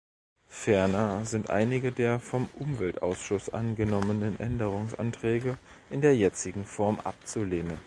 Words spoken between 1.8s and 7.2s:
der vom Umweltausschuss angenommenen Änderungsanträge in der jetzigen Form